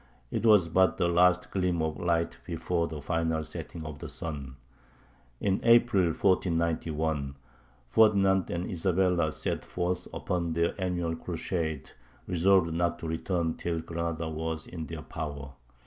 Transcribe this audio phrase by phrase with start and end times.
[0.31, 4.55] It was but the last gleam of light before the final setting of the sun.
[5.39, 7.35] In April, 1491,
[7.87, 11.91] Ferdinand and Isabella set forth upon their annual crusade,
[12.25, 15.51] resolved not to return till Granada was in their power.